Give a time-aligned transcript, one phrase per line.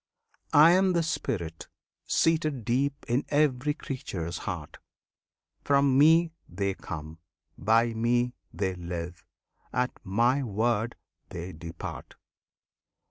[0.55, 1.67] I am the Spirit
[2.07, 4.79] seated deep in every creature's heart;
[5.63, 7.19] From Me they come;
[7.55, 9.23] by Me they live;
[9.71, 10.95] at My word
[11.29, 12.15] they depart!